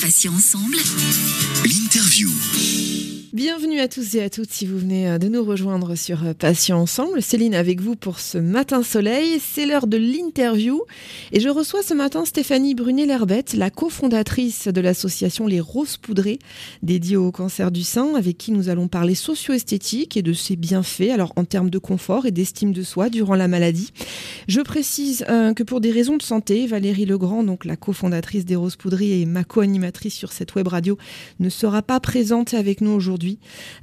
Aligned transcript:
Passions 0.00 0.34
ensemble. 0.34 0.76
L'interview. 1.64 3.13
Bienvenue 3.34 3.80
à 3.80 3.88
tous 3.88 4.14
et 4.14 4.22
à 4.22 4.30
toutes 4.30 4.52
si 4.52 4.64
vous 4.64 4.78
venez 4.78 5.10
euh, 5.10 5.18
de 5.18 5.26
nous 5.26 5.42
rejoindre 5.42 5.96
sur 5.96 6.24
euh, 6.24 6.34
Passion 6.34 6.76
Ensemble. 6.76 7.20
Céline 7.20 7.56
avec 7.56 7.80
vous 7.80 7.96
pour 7.96 8.20
ce 8.20 8.38
matin 8.38 8.84
soleil. 8.84 9.40
C'est 9.40 9.66
l'heure 9.66 9.88
de 9.88 9.96
l'interview 9.96 10.80
et 11.32 11.40
je 11.40 11.48
reçois 11.48 11.82
ce 11.82 11.94
matin 11.94 12.24
Stéphanie 12.24 12.76
Brunet-Lerbette, 12.76 13.54
la 13.54 13.70
cofondatrice 13.70 14.68
de 14.68 14.80
l'association 14.80 15.48
Les 15.48 15.58
Roses 15.58 15.96
Poudrées 15.96 16.38
dédiée 16.84 17.16
au 17.16 17.32
cancer 17.32 17.72
du 17.72 17.82
sein 17.82 18.14
avec 18.14 18.38
qui 18.38 18.52
nous 18.52 18.68
allons 18.68 18.86
parler 18.86 19.16
socio-esthétique 19.16 20.16
et 20.16 20.22
de 20.22 20.32
ses 20.32 20.54
bienfaits 20.54 21.10
alors 21.12 21.32
en 21.34 21.44
termes 21.44 21.70
de 21.70 21.78
confort 21.78 22.26
et 22.26 22.30
d'estime 22.30 22.72
de 22.72 22.84
soi 22.84 23.10
durant 23.10 23.34
la 23.34 23.48
maladie. 23.48 23.90
Je 24.46 24.60
précise 24.60 25.24
euh, 25.28 25.54
que 25.54 25.64
pour 25.64 25.80
des 25.80 25.90
raisons 25.90 26.18
de 26.18 26.22
santé, 26.22 26.68
Valérie 26.68 27.04
Legrand, 27.04 27.42
donc 27.42 27.64
la 27.64 27.74
cofondatrice 27.74 28.44
des 28.44 28.54
Roses 28.54 28.76
Poudrées 28.76 29.22
et 29.22 29.26
ma 29.26 29.42
co-animatrice 29.42 30.14
sur 30.14 30.30
cette 30.30 30.54
web 30.54 30.68
radio, 30.68 30.96
ne 31.40 31.48
sera 31.48 31.82
pas 31.82 31.98
présente 31.98 32.54
avec 32.54 32.80
nous 32.80 32.92
aujourd'hui 32.92 33.23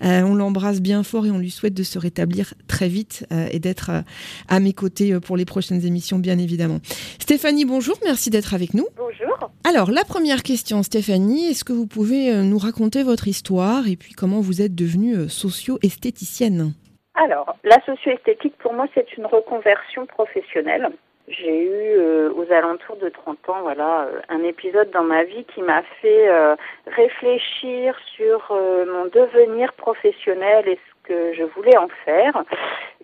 euh, 0.03 0.21
on 0.23 0.35
l'embrasse 0.35 0.81
bien 0.81 1.03
fort 1.03 1.25
et 1.25 1.31
on 1.31 1.37
lui 1.37 1.51
souhaite 1.51 1.73
de 1.73 1.83
se 1.83 1.99
rétablir 1.99 2.53
très 2.67 2.87
vite 2.87 3.25
euh, 3.31 3.47
et 3.51 3.59
d'être 3.59 3.89
euh, 3.91 4.01
à 4.47 4.59
mes 4.59 4.73
côtés 4.73 5.19
pour 5.19 5.37
les 5.37 5.45
prochaines 5.45 5.85
émissions, 5.85 6.19
bien 6.19 6.37
évidemment. 6.37 6.79
Stéphanie, 7.19 7.65
bonjour, 7.65 7.97
merci 8.03 8.29
d'être 8.29 8.53
avec 8.53 8.73
nous. 8.73 8.87
Bonjour. 8.97 9.51
Alors, 9.67 9.91
la 9.91 10.03
première 10.03 10.43
question, 10.43 10.83
Stéphanie, 10.83 11.47
est-ce 11.47 11.63
que 11.63 11.73
vous 11.73 11.87
pouvez 11.87 12.33
nous 12.43 12.57
raconter 12.57 13.03
votre 13.03 13.27
histoire 13.27 13.87
et 13.87 13.95
puis 13.95 14.13
comment 14.13 14.41
vous 14.41 14.61
êtes 14.61 14.75
devenue 14.75 15.29
socio-esthéticienne? 15.29 16.73
Alors, 17.15 17.55
la 17.63 17.77
socio-esthétique, 17.85 18.57
pour 18.57 18.73
moi, 18.73 18.87
c'est 18.93 19.17
une 19.17 19.25
reconversion 19.25 20.05
professionnelle. 20.05 20.89
J'ai 21.31 21.63
eu 21.63 21.97
euh, 21.97 22.33
aux 22.33 22.51
alentours 22.51 22.97
de 22.97 23.07
30 23.07 23.49
ans, 23.49 23.61
voilà, 23.61 24.01
euh, 24.01 24.19
un 24.27 24.43
épisode 24.43 24.89
dans 24.91 25.03
ma 25.03 25.23
vie 25.23 25.45
qui 25.45 25.61
m'a 25.61 25.81
fait 26.01 26.27
euh, 26.27 26.55
réfléchir 26.87 27.95
sur 28.15 28.51
mon 28.51 29.05
devenir 29.05 29.71
professionnel 29.73 30.67
et 30.67 30.75
ce 30.75 31.07
que 31.07 31.33
je 31.33 31.43
voulais 31.43 31.77
en 31.77 31.87
faire. 32.03 32.43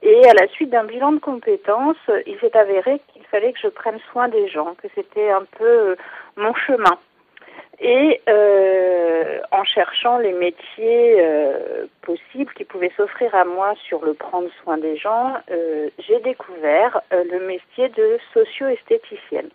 Et 0.01 0.27
à 0.27 0.33
la 0.33 0.47
suite 0.47 0.71
d'un 0.71 0.83
bilan 0.83 1.13
de 1.13 1.19
compétences, 1.19 1.95
il 2.25 2.37
s'est 2.39 2.55
avéré 2.57 2.99
qu'il 3.13 3.23
fallait 3.23 3.53
que 3.53 3.59
je 3.59 3.69
prenne 3.69 3.99
soin 4.11 4.27
des 4.27 4.47
gens, 4.49 4.75
que 4.81 4.87
c'était 4.93 5.29
un 5.29 5.45
peu 5.57 5.95
mon 6.35 6.53
chemin. 6.53 6.97
Et 7.79 8.21
euh, 8.27 9.39
en 9.51 9.63
cherchant 9.63 10.17
les 10.17 10.33
métiers 10.33 11.21
euh, 11.21 11.85
possibles 12.01 12.51
qui 12.53 12.63
pouvaient 12.63 12.91
s'offrir 12.97 13.33
à 13.35 13.45
moi 13.45 13.75
sur 13.87 14.03
le 14.03 14.15
prendre 14.15 14.49
soin 14.63 14.77
des 14.77 14.97
gens, 14.97 15.35
euh, 15.51 15.89
j'ai 15.99 16.19
découvert 16.21 17.01
le 17.11 17.45
métier 17.45 17.89
de 17.89 18.17
socio-esthéticienne. 18.33 19.49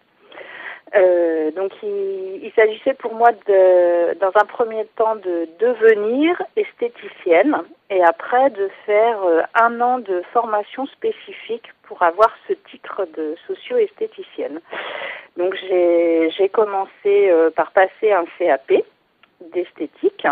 Euh, 0.95 1.51
donc 1.53 1.73
il, 1.83 2.53
s'agissait 2.55 2.93
pour 2.95 3.15
moi 3.15 3.33
de, 3.33 4.15
dans 4.19 4.33
un 4.35 4.45
premier 4.45 4.85
temps 4.97 5.17
de 5.17 5.49
devenir 5.59 6.43
esthéticienne 6.55 7.57
et 7.89 8.03
après 8.05 8.51
de 8.51 8.69
faire 8.85 9.19
un 9.55 9.81
an 9.81 10.01
de 10.01 10.23
formation 10.35 10.85
spécifique 10.87 11.69
pour 11.85 12.03
avoir 12.03 12.31
ce 12.47 12.53
titre 12.71 13.07
de 13.17 13.35
socio-esthéticienne. 13.47 14.61
Donc 15.37 15.55
j'ai 15.55 16.49
commencé 16.51 16.91
euh, 17.31 17.51
par 17.51 17.73
passer 17.73 18.13
un 18.13 18.25
CAP 18.39 18.85
d'esthétique 19.53 20.27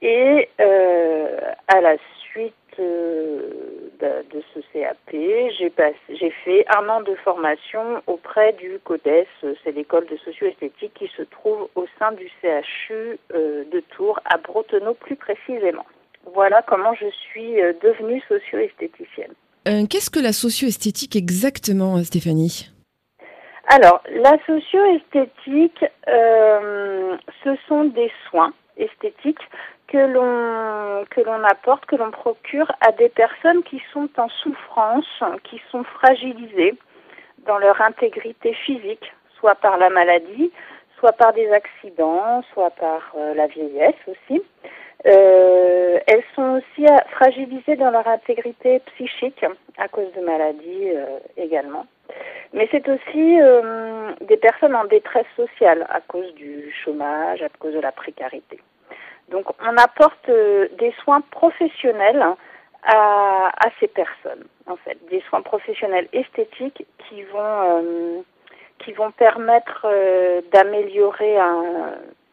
et 0.00 0.48
euh, 0.60 1.40
à 1.66 1.80
la 1.80 1.96
suite 2.20 2.54
euh, 2.78 3.87
de, 4.00 4.42
ce 4.54 4.60
CAP, 4.72 4.96
j'ai 5.10 6.30
fait 6.44 6.64
un 6.68 6.88
an 6.88 7.00
de 7.02 7.14
formation 7.16 8.02
auprès 8.06 8.52
du 8.54 8.78
CODES, 8.84 9.26
c'est 9.62 9.72
l'école 9.72 10.06
de 10.06 10.16
socio-esthétique 10.18 10.94
qui 10.94 11.10
se 11.16 11.22
trouve 11.22 11.68
au 11.74 11.86
sein 11.98 12.12
du 12.12 12.30
CHU 12.40 13.18
de 13.30 13.80
Tours, 13.90 14.20
à 14.24 14.38
Bretonneau 14.38 14.94
plus 14.94 15.16
précisément. 15.16 15.86
Voilà 16.34 16.62
comment 16.62 16.94
je 16.94 17.06
suis 17.10 17.54
devenue 17.82 18.22
socio-esthéticienne. 18.28 19.34
Qu'est-ce 19.88 20.10
que 20.10 20.20
la 20.20 20.32
socio-esthétique 20.32 21.16
exactement, 21.16 22.02
Stéphanie? 22.02 22.70
Alors, 23.70 24.02
la 24.10 24.38
socio-esthétique, 24.46 25.84
euh, 26.08 27.16
ce 27.44 27.50
sont 27.68 27.84
des 27.84 28.10
soins 28.28 28.54
esthétiques 28.78 29.42
que 29.88 29.98
l'on 29.98 31.04
que 31.10 31.20
l'on 31.20 31.42
apporte, 31.44 31.86
que 31.86 31.96
l'on 31.96 32.10
procure 32.10 32.70
à 32.86 32.92
des 32.92 33.08
personnes 33.08 33.62
qui 33.62 33.82
sont 33.92 34.08
en 34.18 34.28
souffrance, 34.28 35.22
qui 35.44 35.60
sont 35.70 35.84
fragilisées 35.84 36.74
dans 37.46 37.58
leur 37.58 37.80
intégrité 37.80 38.52
physique, 38.54 39.12
soit 39.38 39.54
par 39.54 39.78
la 39.78 39.88
maladie, 39.90 40.52
soit 40.98 41.12
par 41.12 41.32
des 41.32 41.50
accidents, 41.50 42.42
soit 42.52 42.70
par 42.70 43.12
euh, 43.16 43.34
la 43.34 43.46
vieillesse 43.46 43.94
aussi. 44.06 44.42
Euh, 45.06 45.98
elles 46.06 46.24
sont 46.34 46.58
aussi 46.58 46.86
fragilisées 47.12 47.76
dans 47.76 47.90
leur 47.90 48.06
intégrité 48.06 48.80
psychique 48.94 49.44
à 49.78 49.88
cause 49.88 50.12
de 50.12 50.20
maladies 50.20 50.90
également. 51.36 51.86
Mais 52.52 52.68
c'est 52.70 52.88
aussi 52.88 53.40
euh, 53.40 54.12
des 54.22 54.36
personnes 54.36 54.74
en 54.74 54.84
détresse 54.84 55.26
sociale 55.36 55.86
à 55.90 56.00
cause 56.00 56.32
du 56.34 56.72
chômage, 56.82 57.42
à 57.42 57.48
cause 57.58 57.74
de 57.74 57.80
la 57.80 57.92
précarité. 57.92 58.58
Donc 59.30 59.46
on 59.60 59.76
apporte 59.76 60.28
euh, 60.28 60.68
des 60.78 60.92
soins 61.02 61.20
professionnels 61.20 62.24
à, 62.84 63.48
à, 63.48 63.68
ces 63.80 63.88
personnes, 63.88 64.44
en 64.66 64.76
fait, 64.76 64.98
des 65.10 65.22
soins 65.28 65.42
professionnels 65.42 66.08
esthétiques 66.12 66.86
qui 67.08 67.22
vont 67.24 67.38
euh, 67.40 68.20
qui 68.78 68.92
vont 68.92 69.10
permettre 69.10 69.86
d'améliorer 70.52 71.36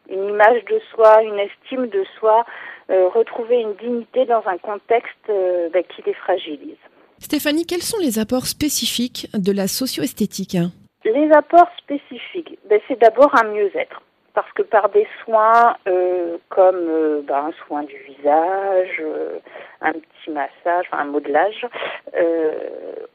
une 0.08 0.28
image 0.28 0.64
de 0.66 0.80
soi, 0.92 1.20
une 1.24 1.40
estime 1.40 1.88
de 1.88 2.04
soi, 2.20 2.46
retrouver 2.88 3.62
une 3.62 3.74
dignité 3.74 4.26
dans 4.26 4.46
un 4.46 4.56
contexte 4.56 5.28
bah, 5.72 5.82
qui 5.82 6.02
les 6.02 6.14
fragilise. 6.14 6.78
Stéphanie, 7.18 7.66
quels 7.66 7.82
sont 7.82 7.98
les 7.98 8.20
apports 8.20 8.46
spécifiques 8.46 9.26
de 9.34 9.50
la 9.50 9.66
socio-esthétique? 9.66 10.56
Les 11.04 11.30
apports 11.32 11.70
spécifiques, 11.78 12.58
ben, 12.68 12.80
c'est 12.86 13.00
d'abord 13.00 13.34
un 13.34 13.48
mieux-être. 13.48 14.02
Parce 14.36 14.52
que 14.52 14.60
par 14.60 14.90
des 14.90 15.08
soins 15.24 15.78
euh, 15.88 16.36
comme 16.50 16.88
euh, 16.90 17.22
ben, 17.22 17.46
un 17.46 17.52
soin 17.66 17.84
du 17.84 17.96
visage, 17.96 19.00
euh, 19.00 19.38
un 19.80 19.92
petit 19.92 20.30
massage, 20.30 20.84
un 20.92 21.06
modelage, 21.06 21.66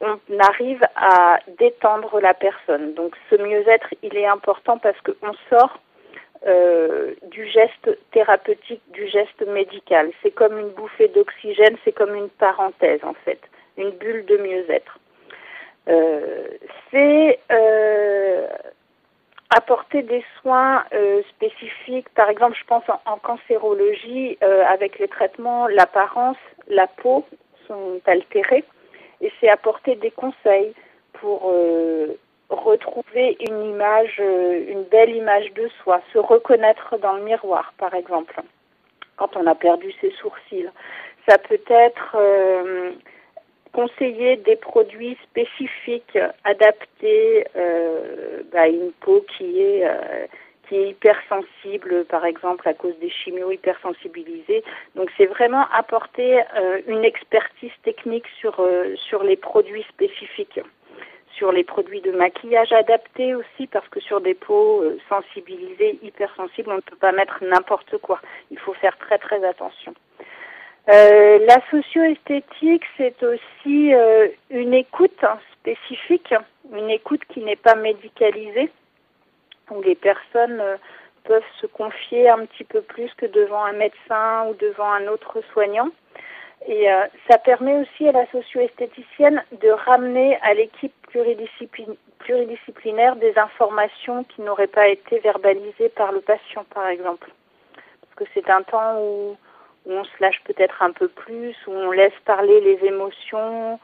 on 0.00 0.38
arrive 0.40 0.82
à 0.96 1.38
détendre 1.58 2.18
la 2.20 2.34
personne. 2.34 2.94
Donc 2.94 3.14
ce 3.30 3.36
mieux-être, 3.36 3.94
il 4.02 4.16
est 4.16 4.26
important 4.26 4.78
parce 4.78 5.00
qu'on 5.02 5.32
sort 5.48 5.78
du 7.30 7.46
geste 7.46 7.96
thérapeutique, 8.10 8.82
du 8.88 9.06
geste 9.06 9.46
médical. 9.46 10.10
C'est 10.24 10.32
comme 10.32 10.58
une 10.58 10.70
bouffée 10.70 11.06
d'oxygène, 11.06 11.76
c'est 11.84 11.92
comme 11.92 12.16
une 12.16 12.30
parenthèse 12.30 13.04
en 13.04 13.14
fait 13.24 13.38
une 13.78 13.90
bulle 13.90 14.26
de 14.26 14.38
mieux-être. 14.38 14.98
C'est 16.90 17.38
apporter 19.54 20.02
des 20.02 20.24
soins 20.40 20.84
euh, 20.94 21.22
spécifiques. 21.30 22.08
Par 22.10 22.28
exemple, 22.28 22.56
je 22.58 22.64
pense 22.64 22.84
en, 23.06 23.16
cancérologie, 23.18 24.38
avec 24.68 24.98
les 24.98 25.08
traitements, 25.08 25.66
l'apparence, 25.68 26.36
la 26.68 26.86
peau 26.86 27.24
sont 27.66 28.00
altérées. 28.06 28.64
Et 29.20 29.32
c'est 29.40 29.48
apporter 29.48 29.94
des 29.96 30.10
conseils 30.10 30.74
pour 31.12 31.54
retrouver 32.48 33.36
une 33.48 33.62
image, 33.64 34.18
une 34.18 34.82
belle 34.84 35.14
image 35.14 35.52
de 35.52 35.68
soi, 35.82 36.00
se 36.12 36.18
reconnaître 36.18 36.98
dans 36.98 37.12
le 37.12 37.22
miroir, 37.22 37.72
par 37.78 37.94
exemple, 37.94 38.34
quand 39.16 39.36
on 39.36 39.46
a 39.46 39.54
perdu 39.54 39.92
ses 40.00 40.10
sourcils. 40.20 40.68
Ça 41.28 41.38
peut 41.38 41.60
être 41.68 42.16
conseiller 43.72 44.36
des 44.36 44.56
produits 44.56 45.16
spécifiques 45.24 46.18
adaptés 46.44 47.46
euh, 47.56 48.42
à 48.54 48.68
une 48.68 48.92
peau 49.00 49.24
qui 49.36 49.60
est 49.60 49.86
euh, 49.86 50.26
qui 50.68 50.76
est 50.76 50.90
hypersensible, 50.90 52.04
par 52.04 52.24
exemple 52.24 52.68
à 52.68 52.74
cause 52.74 52.96
des 53.00 53.10
chimios 53.10 53.50
hypersensibilisés. 53.50 54.62
Donc 54.94 55.10
c'est 55.16 55.26
vraiment 55.26 55.64
apporter 55.72 56.40
euh, 56.56 56.80
une 56.86 57.04
expertise 57.04 57.72
technique 57.82 58.26
sur 58.38 58.54
sur 59.08 59.22
les 59.22 59.36
produits 59.36 59.84
spécifiques, 59.88 60.60
sur 61.36 61.50
les 61.50 61.64
produits 61.64 62.00
de 62.02 62.12
maquillage 62.12 62.72
adaptés 62.72 63.34
aussi, 63.34 63.66
parce 63.66 63.88
que 63.88 64.00
sur 64.00 64.20
des 64.20 64.34
peaux 64.34 64.84
sensibilisées, 65.08 65.98
hypersensibles, 66.02 66.70
on 66.70 66.76
ne 66.76 66.80
peut 66.80 66.96
pas 66.96 67.12
mettre 67.12 67.42
n'importe 67.42 67.98
quoi. 67.98 68.20
Il 68.50 68.58
faut 68.58 68.74
faire 68.74 68.96
très 68.98 69.18
très 69.18 69.42
attention. 69.44 69.94
Euh, 70.88 71.38
la 71.46 71.60
socio-esthétique, 71.70 72.82
c'est 72.96 73.22
aussi 73.22 73.94
euh, 73.94 74.28
une 74.50 74.74
écoute 74.74 75.24
spécifique, 75.52 76.34
une 76.72 76.90
écoute 76.90 77.24
qui 77.28 77.40
n'est 77.40 77.56
pas 77.56 77.76
médicalisée, 77.76 78.68
où 79.70 79.80
les 79.82 79.94
personnes 79.94 80.60
euh, 80.60 80.76
peuvent 81.22 81.44
se 81.60 81.66
confier 81.66 82.28
un 82.28 82.44
petit 82.46 82.64
peu 82.64 82.80
plus 82.80 83.14
que 83.14 83.26
devant 83.26 83.64
un 83.64 83.74
médecin 83.74 84.46
ou 84.48 84.54
devant 84.54 84.90
un 84.90 85.06
autre 85.06 85.40
soignant. 85.52 85.88
Et 86.68 86.86
ça 87.28 87.38
permet 87.38 87.74
aussi 87.74 88.06
à 88.06 88.12
la 88.12 88.24
socio-esthéticienne 88.30 89.42
de 89.60 89.70
ramener 89.70 90.38
à 90.42 90.54
l'équipe 90.54 90.94
pluridisciplinaire 91.08 93.16
des 93.16 93.36
informations 93.36 94.22
qui 94.22 94.42
n'auraient 94.42 94.68
pas 94.68 94.86
été 94.86 95.18
verbalisées 95.18 95.88
par 95.88 96.12
le 96.12 96.20
patient, 96.20 96.64
par 96.72 96.86
exemple. 96.86 97.32
Parce 98.02 98.14
que 98.14 98.22
c'est 98.32 98.48
un 98.48 98.62
temps 98.62 99.00
où, 99.00 99.36
on 99.86 100.04
se 100.04 100.10
lâche 100.20 100.40
peut-être 100.44 100.82
un 100.82 100.92
peu 100.92 101.08
plus, 101.08 101.56
où 101.66 101.72
on 101.72 101.90
laisse 101.90 102.18
parler 102.24 102.60
les 102.60 102.86
émotions 102.86 103.78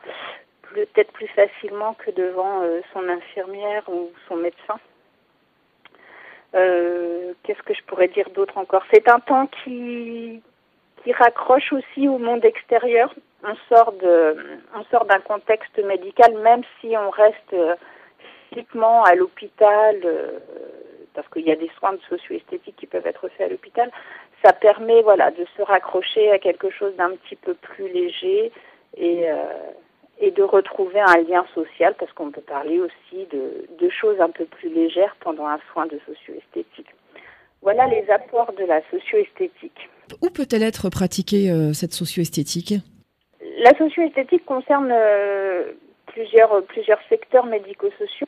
peut-être 0.74 1.12
plus 1.12 1.28
facilement 1.28 1.94
que 1.94 2.10
devant 2.10 2.62
euh, 2.62 2.80
son 2.92 3.08
infirmière 3.08 3.82
ou 3.88 4.10
son 4.28 4.36
médecin. 4.36 4.78
Euh, 6.54 7.32
qu'est-ce 7.42 7.62
que 7.62 7.74
je 7.74 7.82
pourrais 7.84 8.08
dire 8.08 8.30
d'autre 8.30 8.56
encore? 8.58 8.82
C'est 8.92 9.08
un 9.08 9.20
temps 9.20 9.48
qui, 9.64 10.42
raccroche 11.10 11.72
aussi 11.72 12.06
au 12.06 12.18
monde 12.18 12.44
extérieur. 12.44 13.14
On 13.42 13.54
sort 13.70 13.94
d'un 13.94 15.20
contexte 15.20 15.78
médical, 15.78 16.36
même 16.42 16.60
si 16.80 16.94
on 16.98 17.08
reste 17.08 17.54
euh, 17.54 17.76
physiquement 18.50 19.04
à 19.04 19.14
l'hôpital, 19.14 19.96
parce 21.14 21.26
qu'il 21.28 21.46
y 21.46 21.50
a 21.50 21.56
des 21.56 21.70
soins 21.78 21.94
de 21.94 22.00
socio-esthétique 22.10 22.76
qui 22.76 22.86
peuvent 22.86 23.06
être 23.06 23.26
faits 23.28 23.46
à 23.46 23.50
l'hôpital, 23.50 23.90
ça 24.44 24.52
permet 24.52 25.02
voilà 25.02 25.30
de 25.30 25.44
se 25.56 25.62
raccrocher 25.62 26.30
à 26.30 26.38
quelque 26.38 26.70
chose 26.70 26.94
d'un 26.96 27.10
petit 27.16 27.36
peu 27.36 27.54
plus 27.54 27.88
léger 27.88 28.52
et, 28.96 29.30
euh, 29.30 29.34
et 30.20 30.30
de 30.30 30.42
retrouver 30.42 31.00
un 31.00 31.22
lien 31.22 31.44
social, 31.54 31.94
parce 31.98 32.12
qu'on 32.12 32.30
peut 32.30 32.40
parler 32.40 32.80
aussi 32.80 33.26
de, 33.30 33.66
de 33.78 33.88
choses 33.90 34.20
un 34.20 34.30
peu 34.30 34.44
plus 34.44 34.68
légères 34.68 35.16
pendant 35.20 35.46
un 35.46 35.58
soin 35.72 35.86
de 35.86 35.98
socio-esthétique. 36.06 36.88
Voilà 37.62 37.86
les 37.86 38.08
apports 38.10 38.52
de 38.52 38.64
la 38.64 38.80
socio-esthétique. 38.90 39.88
Où 40.22 40.30
peut-elle 40.30 40.62
être 40.62 40.88
pratiquée 40.90 41.50
euh, 41.50 41.72
cette 41.72 41.92
socio-esthétique? 41.92 42.74
La 43.64 43.76
socio-esthétique 43.76 44.44
concerne 44.46 44.94
plusieurs, 46.06 46.62
plusieurs 46.64 47.00
secteurs 47.08 47.46
médico-sociaux. 47.46 48.26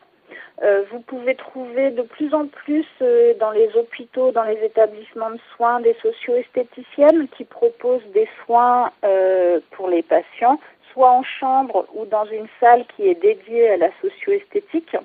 Euh, 0.62 0.84
vous 0.90 1.00
pouvez 1.00 1.34
trouver 1.36 1.90
de 1.90 2.02
plus 2.02 2.34
en 2.34 2.46
plus 2.46 2.86
euh, 3.00 3.32
dans 3.40 3.50
les 3.50 3.74
hôpitaux, 3.76 4.30
dans 4.30 4.42
les 4.42 4.58
établissements 4.62 5.30
de 5.30 5.40
soins, 5.56 5.80
des 5.80 5.96
socio-esthéticiennes 6.02 7.28
qui 7.28 7.44
proposent 7.44 8.04
des 8.12 8.28
soins 8.44 8.92
euh, 9.02 9.60
pour 9.70 9.88
les 9.88 10.02
patients, 10.02 10.60
soit 10.92 11.10
en 11.10 11.22
chambre 11.22 11.86
ou 11.94 12.04
dans 12.04 12.26
une 12.26 12.46
salle 12.60 12.84
qui 12.94 13.08
est 13.08 13.14
dédiée 13.14 13.70
à 13.70 13.76
la 13.78 13.90
socio-esthétique. 14.02 14.96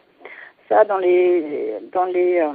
Ça, 0.67 0.83
dans 0.83 0.97
les, 0.97 1.75
dans 1.93 2.05
les, 2.05 2.45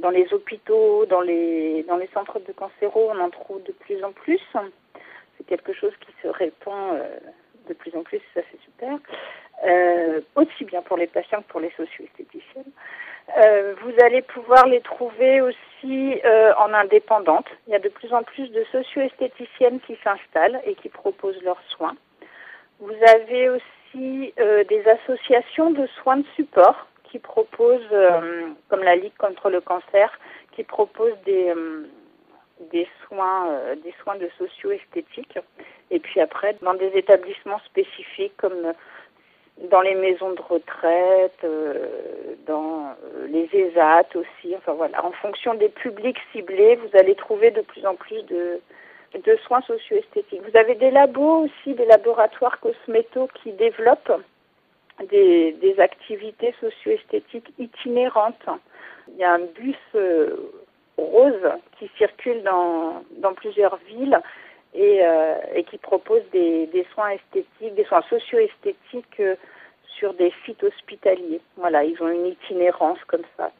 dans 0.00 0.10
les 0.10 0.32
hôpitaux, 0.32 1.06
dans 1.06 1.20
les, 1.20 1.84
dans 1.84 1.98
les 1.98 2.08
centres 2.08 2.40
de 2.40 2.52
cancéro, 2.52 3.10
on 3.14 3.20
en 3.20 3.30
trouve 3.30 3.62
de 3.62 3.72
plus 3.72 4.02
en 4.02 4.10
plus. 4.10 4.40
C'est 5.36 5.46
quelque 5.46 5.72
chose 5.72 5.92
qui 6.00 6.10
se 6.22 6.28
répand 6.28 6.98
de 7.68 7.74
plus 7.74 7.94
en 7.94 8.02
plus, 8.02 8.20
ça 8.34 8.40
c'est 8.50 8.60
super. 8.62 8.98
Euh, 9.66 10.20
aussi 10.36 10.64
bien 10.64 10.82
pour 10.82 10.96
les 10.96 11.08
patients 11.08 11.42
que 11.42 11.48
pour 11.48 11.60
les 11.60 11.70
socio-esthéticiennes. 11.76 12.72
Euh, 13.36 13.74
vous 13.82 13.92
allez 14.02 14.22
pouvoir 14.22 14.66
les 14.66 14.80
trouver 14.80 15.40
aussi 15.40 16.20
euh, 16.24 16.52
en 16.58 16.72
indépendante. 16.72 17.46
Il 17.66 17.72
y 17.72 17.76
a 17.76 17.80
de 17.80 17.88
plus 17.88 18.12
en 18.12 18.22
plus 18.22 18.48
de 18.50 18.64
socio-esthéticiennes 18.70 19.80
qui 19.80 19.98
s'installent 20.02 20.60
et 20.64 20.74
qui 20.76 20.88
proposent 20.88 21.42
leurs 21.42 21.62
soins. 21.70 21.96
Vous 22.80 22.94
avez 23.14 23.48
aussi 23.48 23.64
des 24.36 24.84
associations 24.86 25.70
de 25.70 25.86
soins 26.00 26.18
de 26.18 26.26
support 26.36 26.86
qui 27.04 27.18
proposent, 27.18 27.96
comme 28.68 28.84
la 28.84 28.94
Ligue 28.94 29.16
contre 29.18 29.50
le 29.50 29.60
cancer, 29.60 30.16
qui 30.52 30.62
proposent 30.62 31.18
des, 31.24 31.52
des 32.72 32.86
soins, 33.06 33.48
des 33.82 33.94
soins 34.02 34.16
de 34.16 34.28
socio-esthétique. 34.38 35.38
Et 35.90 36.00
puis 36.00 36.20
après, 36.20 36.56
dans 36.62 36.74
des 36.74 36.90
établissements 36.94 37.60
spécifiques 37.60 38.36
comme 38.36 38.74
dans 39.70 39.80
les 39.80 39.94
maisons 39.94 40.32
de 40.32 40.40
retraite, 40.40 41.38
euh, 41.44 42.34
dans 42.46 42.94
euh, 43.04 43.26
les 43.28 43.48
ESAT 43.52 44.06
aussi. 44.14 44.54
Enfin 44.56 44.72
voilà, 44.72 45.04
en 45.04 45.12
fonction 45.12 45.54
des 45.54 45.68
publics 45.68 46.18
ciblés, 46.32 46.76
vous 46.76 46.96
allez 46.98 47.14
trouver 47.14 47.50
de 47.50 47.62
plus 47.62 47.84
en 47.86 47.94
plus 47.94 48.22
de, 48.24 48.60
soins 49.46 49.62
socio-esthétiques. 49.62 50.42
Vous 50.48 50.56
avez 50.56 50.74
des 50.74 50.90
labos 50.90 51.44
aussi, 51.44 51.74
des 51.74 51.86
laboratoires 51.86 52.60
cosméto 52.60 53.28
qui 53.42 53.52
développent 53.52 54.22
des, 55.10 55.74
activités 55.78 56.54
socio-esthétiques 56.60 57.52
itinérantes. 57.58 58.48
Il 59.08 59.16
y 59.16 59.24
a 59.24 59.32
un 59.32 59.40
bus 59.40 59.76
euh, 59.94 60.36
rose 60.98 61.40
qui 61.78 61.90
circule 61.96 62.42
dans, 62.42 63.02
dans 63.20 63.34
plusieurs 63.34 63.78
villes 63.88 64.18
et, 64.74 65.00
euh, 65.02 65.34
et 65.54 65.64
qui 65.64 65.78
propose 65.78 66.22
des, 66.32 66.66
des, 66.66 66.86
soins 66.94 67.10
esthétiques, 67.10 67.74
des 67.74 67.84
soins 67.84 68.02
socio-esthétiques 68.08 69.20
euh, 69.20 69.34
sur 69.98 70.14
des 70.14 70.32
sites 70.44 70.62
hospitaliers. 70.62 71.40
Voilà, 71.56 71.84
ils 71.84 72.00
ont 72.02 72.08
une 72.08 72.26
itinérance 72.26 72.98
comme 73.06 73.22
ça. 73.36 73.50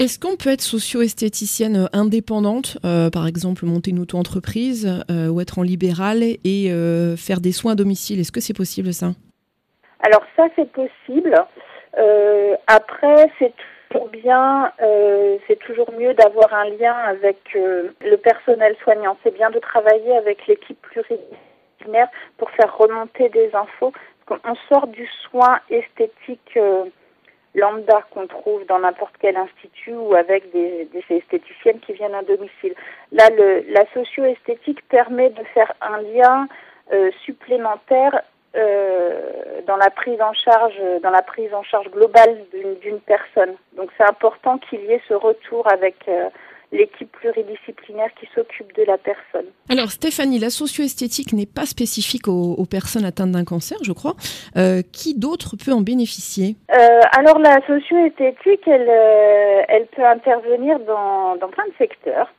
Est-ce 0.00 0.18
qu'on 0.18 0.36
peut 0.36 0.50
être 0.50 0.60
socio-esthéticienne 0.60 1.88
indépendante, 1.92 2.78
euh, 2.84 3.10
par 3.10 3.28
exemple 3.28 3.64
monter 3.64 3.90
une 3.92 4.00
auto-entreprise 4.00 5.04
ou 5.08 5.40
être 5.40 5.60
en 5.60 5.62
libéral 5.62 6.22
et 6.22 6.68
faire 7.16 7.40
des 7.40 7.52
soins 7.52 7.72
à 7.72 7.74
domicile? 7.76 8.18
Est-ce 8.18 8.32
que 8.32 8.40
c'est 8.40 8.56
possible 8.56 8.92
ça? 8.92 9.12
Alors 10.00 10.24
ça 10.34 10.48
c'est 10.56 10.68
possible. 10.72 11.36
Après 12.66 13.30
c'est 13.38 13.52
pour 13.92 14.08
bien, 14.08 14.72
euh, 14.80 15.36
c'est 15.46 15.58
toujours 15.58 15.92
mieux 15.92 16.14
d'avoir 16.14 16.52
un 16.54 16.64
lien 16.70 16.94
avec 16.94 17.38
euh, 17.54 17.90
le 18.00 18.16
personnel 18.16 18.74
soignant. 18.82 19.16
C'est 19.22 19.34
bien 19.34 19.50
de 19.50 19.58
travailler 19.58 20.16
avec 20.16 20.46
l'équipe 20.46 20.80
pluridisciplinaire 20.80 22.08
pour 22.38 22.50
faire 22.52 22.76
remonter 22.76 23.28
des 23.28 23.54
infos. 23.54 23.92
On 24.30 24.54
sort 24.70 24.86
du 24.86 25.06
soin 25.28 25.60
esthétique 25.68 26.56
euh, 26.56 26.84
lambda 27.54 28.02
qu'on 28.10 28.26
trouve 28.26 28.64
dans 28.66 28.78
n'importe 28.78 29.14
quel 29.20 29.36
institut 29.36 29.94
ou 29.94 30.14
avec 30.14 30.50
des, 30.52 30.86
des, 30.86 31.04
esthéticiennes 31.10 31.80
qui 31.80 31.92
viennent 31.92 32.14
à 32.14 32.22
domicile. 32.22 32.74
Là, 33.10 33.28
le, 33.28 33.64
la 33.68 33.84
socio-esthétique 33.92 34.88
permet 34.88 35.28
de 35.28 35.44
faire 35.54 35.72
un 35.82 36.00
lien 36.00 36.48
supplémentaire 37.24 38.22
euh, 38.56 39.62
dans 39.66 39.76
la 39.76 39.90
prise 39.90 40.20
en 40.20 40.32
charge, 40.34 40.74
dans 41.02 41.10
la 41.10 41.22
prise 41.22 41.52
en 41.54 41.62
charge 41.62 41.88
globale 41.90 42.36
d'une 42.82 43.00
personne. 43.00 43.54
Donc 43.76 43.90
c'est 43.96 44.04
important 44.04 44.58
qu'il 44.58 44.80
y 44.84 44.92
ait 44.92 45.02
ce 45.08 45.14
retour 45.14 45.66
avec 45.72 45.96
euh, 46.08 46.28
l'équipe 46.72 47.12
pluridisciplinaire 47.12 48.08
qui 48.18 48.26
s'occupe 48.34 48.74
de 48.74 48.84
la 48.84 48.96
personne. 48.96 49.46
Alors 49.68 49.90
Stéphanie, 49.90 50.38
la 50.38 50.50
socio-esthétique 50.50 51.32
n'est 51.34 51.46
pas 51.46 51.66
spécifique 51.66 52.28
aux, 52.28 52.54
aux 52.54 52.64
personnes 52.64 53.04
atteintes 53.04 53.32
d'un 53.32 53.44
cancer, 53.44 53.78
je 53.82 53.92
crois. 53.92 54.14
Euh, 54.56 54.82
qui 54.92 55.14
d'autre 55.14 55.56
peut 55.62 55.72
en 55.72 55.82
bénéficier? 55.82 56.56
Euh, 56.70 57.00
Alors 57.18 57.38
la 57.38 57.60
socio-esthétique, 57.66 58.66
elle, 58.66 58.88
euh, 58.88 59.62
elle 59.68 59.86
peut 59.86 60.04
intervenir 60.04 60.78
dans, 60.80 61.36
dans 61.36 61.48
plein 61.48 61.66
de 61.66 61.74
secteurs. 61.78 62.32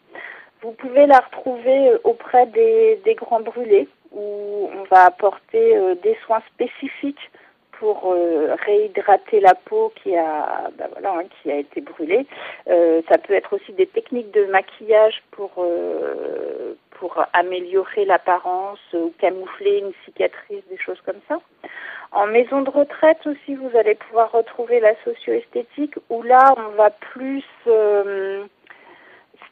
Vous 0.64 0.72
pouvez 0.72 1.06
la 1.06 1.20
retrouver 1.20 1.92
auprès 2.04 2.48
des, 2.48 3.00
des 3.06 3.16
grands 3.16 3.42
brûlés, 3.42 3.88
où 4.14 4.70
on 4.74 4.84
va 4.84 5.06
apporter 5.06 5.76
euh, 5.76 5.96
des 5.96 6.18
soins 6.26 6.42
spécifiques 6.54 7.32
pour 7.80 8.14
euh, 8.14 8.56
réhydrater 8.66 9.40
la 9.40 9.56
peau 9.56 9.92
qui 10.02 10.16
a, 10.16 10.70
ben 10.78 10.88
voilà, 10.92 11.20
hein, 11.20 11.24
qui 11.42 11.52
a 11.52 11.58
été 11.58 11.82
brûlée. 11.82 12.26
Euh, 12.70 13.02
ça 13.10 13.18
peut 13.18 13.34
être 13.34 13.54
aussi 13.54 13.74
des 13.74 13.88
techniques 13.88 14.32
de 14.32 14.46
maquillage 14.46 15.24
pour 15.32 15.52
pour 16.92 17.26
améliorer 17.34 18.06
l'apparence 18.06 18.80
ou 18.94 19.12
camoufler 19.18 19.80
une 19.80 19.92
cicatrice, 20.06 20.64
des 20.70 20.78
choses 20.78 21.02
comme 21.06 21.20
ça. 21.28 21.40
En 22.14 22.28
maison 22.28 22.62
de 22.62 22.70
retraite 22.70 23.26
aussi, 23.26 23.56
vous 23.56 23.76
allez 23.76 23.96
pouvoir 23.96 24.32
retrouver 24.32 24.80
la 24.80 24.94
socio-esthétique 25.04 25.96
où 26.10 26.22
là, 26.22 26.54
on 26.56 26.76
va 26.78 26.92
plus 26.92 27.44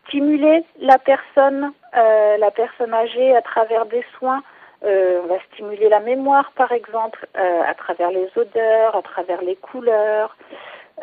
stimuler 0.08 0.64
la 0.80 0.98
personne, 0.98 1.74
euh, 1.98 2.38
la 2.38 2.52
personne 2.52 2.94
âgée 2.94 3.36
à 3.36 3.42
travers 3.42 3.86
des 3.86 4.04
soins. 4.18 4.44
Euh, 4.84 5.22
on 5.24 5.28
va 5.28 5.40
stimuler 5.54 5.90
la 5.90 6.00
mémoire, 6.00 6.52
par 6.56 6.72
exemple, 6.72 7.28
euh, 7.38 7.62
à 7.68 7.74
travers 7.76 8.10
les 8.10 8.28
odeurs, 8.36 8.96
à 8.96 9.02
travers 9.02 9.42
les 9.42 9.56
couleurs. 9.56 10.36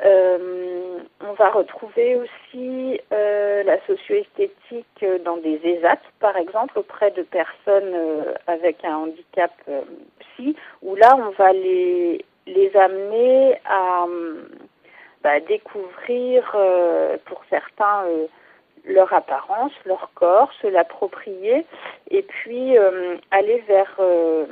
Euh, 0.04 0.98
on 1.20 1.32
va 1.32 1.50
retrouver 1.50 2.16
aussi 2.16 3.00
euh, 3.12 3.62
la 3.62 3.78
socio-esthétique 3.86 5.04
dans 5.24 5.36
des 5.38 5.60
ESAT, 5.64 6.00
par 6.20 6.36
exemple, 6.36 6.78
auprès 6.78 7.10
de 7.12 7.22
personnes 7.22 8.24
avec 8.46 8.84
un 8.84 8.96
handicap 8.96 9.52
psy, 10.20 10.56
où 10.82 10.94
là, 10.96 11.16
on 11.16 11.30
va 11.30 11.52
les, 11.52 12.24
les 12.46 12.76
amener 12.76 13.60
à 13.64 14.06
bah, 15.22 15.40
découvrir, 15.40 16.56
pour 17.26 17.42
certains, 17.50 18.04
leur 18.84 19.12
apparence, 19.12 19.72
leur 19.84 20.10
corps, 20.14 20.50
se 20.60 20.66
l'approprier 20.66 21.64
et 22.10 22.22
puis 22.22 22.76
euh, 22.76 23.16
aller 23.30 23.62
vers 23.68 23.94
euh, 23.98 24.46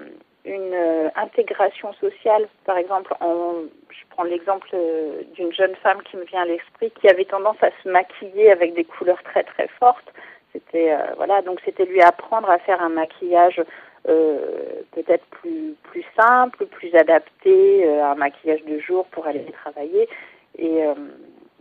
une 0.45 0.75
euh, 0.75 1.09
intégration 1.17 1.93
sociale. 1.95 2.49
Par 2.65 2.79
exemple, 2.79 3.15
en, 3.21 3.55
je 3.91 4.05
prends 4.11 4.25
l'exemple 4.25 4.69
euh, 4.75 5.23
d'une 5.35 5.53
jeune 5.53 5.75
femme 5.77 6.03
qui 6.03 6.17
me 6.17 6.25
vient 6.25 6.43
à 6.43 6.47
l'esprit 6.47 6.91
qui 7.01 7.09
avait 7.09 7.25
tendance 7.25 7.63
à 7.63 7.71
se 7.83 7.89
maquiller 7.89 8.51
avec 8.51 8.75
des 8.75 8.85
couleurs 8.85 9.23
très 9.23 9.43
très 9.43 9.69
fortes. 9.79 10.13
C'était 10.53 10.97
voilà, 11.19 11.43
donc 11.43 11.61
c'était 11.67 11.85
lui 11.85 12.01
apprendre 12.01 12.49
à 12.49 12.59
faire 12.59 12.81
un 12.81 12.89
maquillage 12.89 13.63
peut-être 14.05 15.27
plus 15.27 15.75
plus 15.83 16.05
simple, 16.19 16.65
plus 16.65 16.95
adapté 16.95 17.87
un 17.87 18.15
maquillage 18.15 18.65
de 18.65 18.79
jour 18.79 19.05
pour 19.07 19.27
aller 19.27 19.45
travailler 19.53 20.09
et 20.57 20.83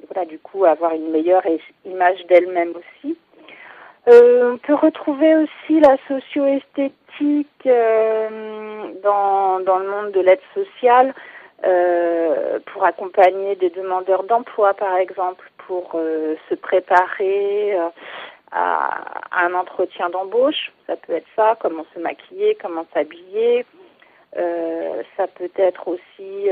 voilà 0.08 0.26
du 0.26 0.40
coup 0.40 0.66
avoir 0.66 0.94
une 0.94 1.12
meilleure 1.12 1.44
image 1.86 2.26
d'elle-même 2.28 2.74
aussi. 2.76 3.18
on 4.08 4.58
peut 4.58 4.76
retrouver 4.76 5.36
aussi 5.36 5.80
la 5.80 5.98
socio-esthétique 6.08 7.70
dans, 9.04 9.60
dans 9.62 9.78
le 9.80 9.90
monde 9.90 10.12
de 10.12 10.20
l'aide 10.20 10.42
sociale 10.54 11.14
euh, 11.64 12.60
pour 12.66 12.84
accompagner 12.84 13.56
des 13.56 13.70
demandeurs 13.70 14.24
d'emploi, 14.24 14.74
par 14.74 14.98
exemple, 14.98 15.50
pour 15.66 15.92
euh, 15.96 16.36
se 16.50 16.54
préparer 16.54 17.74
euh, 17.76 17.88
à, 18.52 19.44
un 19.44 19.54
entretien 19.56 20.10
d'embauche. 20.10 20.72
Ça 20.86 20.96
peut 20.98 21.14
être 21.14 21.28
ça, 21.36 21.58
comment 21.60 21.86
se 21.96 22.00
maquiller, 22.00 22.56
comment 22.62 22.86
s'habiller. 22.94 23.66
ça 25.18 25.28
peut 25.28 25.52
être 25.56 25.88
aussi 25.88 26.50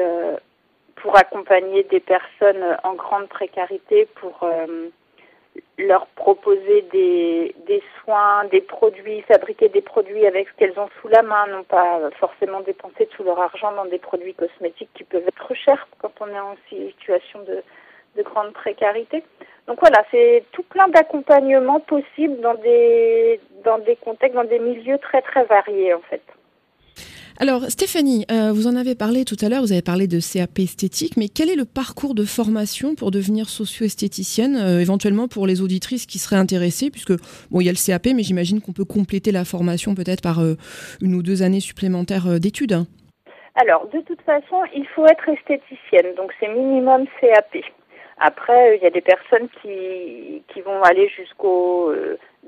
pour 1.03 1.17
accompagner 1.17 1.83
des 1.83 1.99
personnes 1.99 2.65
en 2.83 2.93
grande 2.93 3.27
précarité 3.27 4.07
pour 4.15 4.47
leur 5.77 6.07
proposer 6.07 6.81
des, 6.93 7.53
des 7.67 7.83
soins, 7.99 8.45
des 8.45 8.61
produits, 8.61 9.21
fabriquer 9.23 9.67
des 9.67 9.81
produits 9.81 10.25
avec 10.25 10.47
ce 10.47 10.53
qu'elles 10.53 10.79
ont 10.79 10.89
sous 11.01 11.09
la 11.09 11.21
main, 11.21 11.45
non 11.47 11.63
pas 11.63 12.09
forcément 12.19 12.61
dépenser 12.61 13.07
tout 13.07 13.23
leur 13.23 13.39
argent 13.39 13.73
dans 13.73 13.85
des 13.85 13.99
produits 13.99 14.33
cosmétiques 14.33 14.89
qui 14.93 15.03
peuvent 15.03 15.27
être 15.27 15.53
chers 15.53 15.87
quand 15.99 16.13
on 16.21 16.27
est 16.29 16.39
en 16.39 16.55
situation 16.69 17.39
de, 17.43 17.61
de 18.15 18.23
grande 18.23 18.53
précarité. 18.53 19.23
Donc 19.67 19.79
voilà, 19.81 20.05
c'est 20.09 20.45
tout 20.53 20.63
plein 20.63 20.87
d'accompagnements 20.87 21.81
possibles 21.81 22.39
dans 22.39 22.55
des 22.55 23.41
dans 23.65 23.79
des 23.79 23.97
contextes, 23.97 24.35
dans 24.35 24.43
des 24.43 24.59
milieux 24.59 24.99
très 24.99 25.21
très 25.21 25.43
variés 25.43 25.93
en 25.93 26.01
fait. 26.01 26.23
Alors 27.39 27.63
Stéphanie, 27.63 28.25
euh, 28.31 28.51
vous 28.53 28.67
en 28.67 28.75
avez 28.75 28.93
parlé 28.93 29.25
tout 29.25 29.35
à 29.41 29.49
l'heure, 29.49 29.61
vous 29.61 29.71
avez 29.71 29.81
parlé 29.81 30.05
de 30.05 30.19
CAP 30.19 30.59
esthétique, 30.59 31.17
mais 31.17 31.25
quel 31.27 31.49
est 31.49 31.55
le 31.55 31.65
parcours 31.65 32.13
de 32.13 32.25
formation 32.25 32.93
pour 32.93 33.09
devenir 33.09 33.49
socio-esthéticienne, 33.49 34.55
euh, 34.55 34.79
éventuellement 34.79 35.27
pour 35.27 35.47
les 35.47 35.63
auditrices 35.63 36.05
qui 36.05 36.19
seraient 36.19 36.35
intéressées, 36.35 36.91
puisque 36.91 37.13
bon, 37.49 37.59
il 37.59 37.65
y 37.65 37.69
a 37.69 37.71
le 37.71 37.83
CAP, 37.83 38.13
mais 38.15 38.21
j'imagine 38.21 38.61
qu'on 38.61 38.71
peut 38.71 38.85
compléter 38.85 39.31
la 39.31 39.45
formation 39.45 39.95
peut-être 39.95 40.21
par 40.21 40.41
euh, 40.41 40.53
une 41.01 41.15
ou 41.15 41.23
deux 41.23 41.41
années 41.41 41.59
supplémentaires 41.59 42.39
d'études. 42.39 42.85
Alors, 43.55 43.87
de 43.87 44.01
toute 44.01 44.21
façon, 44.21 44.61
il 44.75 44.85
faut 44.95 45.05
être 45.07 45.27
esthéticienne, 45.27 46.13
donc 46.15 46.31
c'est 46.39 46.49
minimum 46.49 47.07
CAP. 47.19 47.57
Après, 48.19 48.77
il 48.77 48.83
y 48.83 48.87
a 48.87 48.91
des 48.91 49.01
personnes 49.01 49.49
qui, 49.59 50.43
qui 50.53 50.61
vont 50.61 50.83
aller 50.83 51.09
jusqu'au 51.09 51.91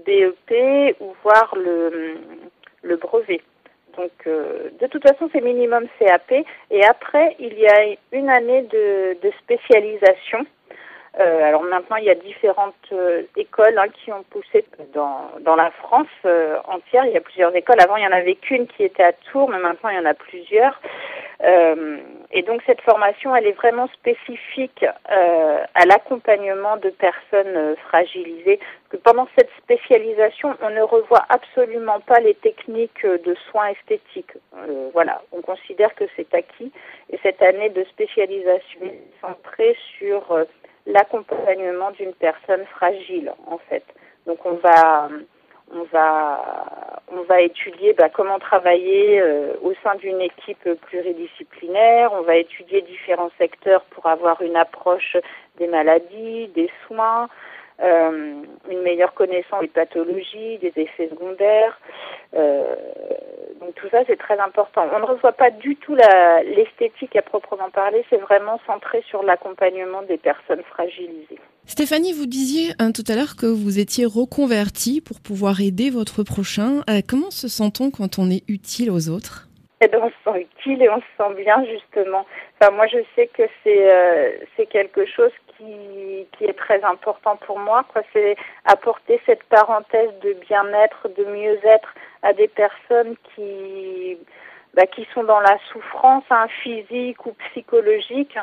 BEP 0.06 0.96
ou 1.00 1.16
voir 1.24 1.56
le, 1.56 2.20
le 2.84 2.98
brevet. 2.98 3.42
Donc, 3.98 4.12
euh, 4.28 4.70
de 4.80 4.88
toute 4.88 5.08
façon, 5.08 5.30
c'est 5.32 5.42
minimum 5.42 5.86
CAP. 6.00 6.46
Et 6.72 6.86
après, 6.86 7.36
il 7.40 7.58
y 7.58 7.68
a 7.68 7.96
une 8.12 8.30
année 8.30 8.64
de, 8.64 9.18
de 9.22 9.32
spécialisation. 9.44 10.46
Euh, 11.18 11.44
alors 11.44 11.64
maintenant, 11.64 11.96
il 11.96 12.06
y 12.06 12.10
a 12.10 12.16
différentes 12.16 12.76
euh, 12.92 13.24
écoles 13.38 13.78
hein, 13.78 13.88
qui 13.88 14.12
ont 14.12 14.24
poussé 14.30 14.66
dans, 14.94 15.32
dans 15.42 15.56
la 15.56 15.72
France 15.72 16.08
entière. 16.68 17.06
Il 17.06 17.14
y 17.14 17.18
a 17.18 17.22
plusieurs 17.22 17.56
écoles. 17.56 17.78
Avant, 17.82 17.96
il 17.96 18.04
y 18.04 18.08
en 18.08 18.12
avait 18.12 18.36
qu'une 18.36 18.68
qui 18.68 18.84
était 18.84 19.04
à 19.04 19.14
Tours, 19.14 19.50
mais 19.50 19.60
maintenant, 19.60 19.90
il 19.90 19.96
y 19.96 20.00
en 20.00 20.06
a 20.06 20.14
plusieurs. 20.14 20.80
Euh, 21.46 21.98
et 22.32 22.42
donc 22.42 22.62
cette 22.66 22.82
formation, 22.82 23.36
elle 23.36 23.46
est 23.46 23.54
vraiment 23.54 23.88
spécifique 23.90 24.84
euh, 24.84 25.64
à 25.76 25.86
l'accompagnement 25.86 26.78
de 26.78 26.90
personnes 26.90 27.56
euh, 27.56 27.76
fragilisées. 27.88 28.60
que 28.90 28.98
pendant 28.98 29.28
cette 29.38 29.50
spécialisation, 29.58 30.56
on 30.62 30.70
ne 30.72 30.82
revoit 30.82 31.26
absolument 31.30 32.00
pas 32.00 32.20
les 32.20 32.34
techniques 32.36 33.06
de 33.06 33.36
soins 33.50 33.68
esthétiques. 33.68 34.34
voilà, 34.94 35.22
on 35.32 35.42
considère 35.42 35.94
que 35.96 36.06
c'est 36.16 36.34
acquis. 36.34 36.72
Et 37.12 37.20
cette 37.22 37.42
année 37.42 37.70
de 37.70 37.84
spécialisation 37.86 38.82
est 38.84 39.22
centrée 39.22 39.78
sur 39.98 40.46
l'accompagnement 40.88 41.92
d'une 41.92 42.14
personne 42.14 42.66
fragile, 42.66 43.32
en 43.48 43.58
fait. 43.70 43.84
Donc 44.26 44.40
on 44.46 44.54
va 44.54 45.10
on 45.74 45.84
va 45.92 46.96
on 47.12 47.22
va 47.24 47.42
étudier 47.42 47.94
bah, 47.94 48.10
comment 48.10 48.40
travailler 48.40 49.22
euh, 49.22 49.54
au 49.62 49.74
sein 49.84 49.96
d'une 49.96 50.22
équipe 50.22 50.68
pluridisciplinaire. 50.88 52.12
On 52.14 52.22
va 52.22 52.36
étudier 52.36 52.82
différents 52.82 53.32
secteurs 53.38 53.84
pour 53.92 54.08
avoir 54.08 54.42
une 54.42 54.56
approche 54.56 55.16
des 55.58 55.68
maladies, 55.68 56.48
des 56.50 56.70
soins, 56.88 57.30
euh, 57.82 58.34
une 58.70 58.82
meilleure 58.82 59.14
connaissance 59.14 59.62
des 59.62 59.68
pathologies, 59.68 60.58
des 60.58 60.74
effets 60.76 61.10
secondaires. 61.10 61.80
Ça 63.96 64.02
c'est 64.08 64.18
très 64.18 64.38
important. 64.40 64.82
On 64.94 65.00
ne 65.00 65.06
reçoit 65.06 65.32
pas 65.32 65.52
du 65.52 65.78
tout 65.78 65.96
l'esthétique 65.96 67.16
à 67.16 67.22
proprement 67.22 67.70
parler. 67.70 68.04
C'est 68.10 68.18
vraiment 68.18 68.60
centré 68.68 69.02
sur 69.10 69.24
l'accompagnement 69.24 70.02
des 70.02 70.18
personnes 70.18 70.64
fragilisées. 70.70 71.40
Stéphanie, 71.66 72.12
vous 72.12 72.26
disiez 72.26 72.74
hein, 72.78 72.92
tout 72.92 73.06
à 73.08 73.16
l'heure 73.16 73.38
que 73.40 73.46
vous 73.46 73.80
étiez 73.80 74.06
reconvertie 74.06 75.00
pour 75.00 75.22
pouvoir 75.22 75.62
aider 75.62 75.92
votre 75.92 76.24
prochain. 76.24 76.84
Euh, 76.90 77.00
comment 77.08 77.32
se 77.32 77.48
sent-on 77.48 77.90
quand 77.90 78.20
on 78.20 78.30
est 78.30 78.44
utile 78.50 78.92
aux 78.92 79.08
autres? 79.08 79.48
Eh 79.80 79.88
ben, 79.88 80.02
on 80.04 80.10
se 80.10 80.16
sent 80.26 80.42
utile 80.42 80.84
et 80.84 80.90
on 80.90 81.00
se 81.00 81.06
sent 81.18 81.42
bien 81.42 81.64
justement. 81.64 82.26
Enfin, 82.60 82.72
moi, 82.72 82.88
je 82.88 82.98
sais 83.16 83.28
que 83.28 83.44
c'est 83.64 83.90
euh, 83.90 84.32
c'est 84.58 84.66
quelque 84.66 85.06
chose 85.06 85.32
qui, 85.56 86.28
qui 86.38 86.44
est 86.44 86.58
très 86.58 86.84
important 86.84 87.38
pour 87.38 87.60
moi. 87.60 87.86
C'est 88.12 88.36
apporter 88.66 89.22
cette 89.26 89.44
parenthèse 89.44 90.12
de 90.22 90.34
bien-être, 90.34 91.08
de 91.18 91.24
mieux-être 91.24 91.94
à 92.26 92.34
des 92.34 92.48
personnes 92.48 93.16
qui 93.34 94.18
bah, 94.76 94.86
qui 94.88 95.08
sont 95.14 95.24
dans 95.24 95.40
la 95.40 95.58
souffrance, 95.72 96.26
hein, 96.30 96.48
physique 96.62 97.26
ou 97.26 97.34
psychologique. 97.50 98.38